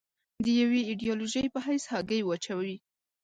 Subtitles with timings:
[0.45, 2.75] د یوې ایدیالوژۍ په حیث هګۍ واچوي.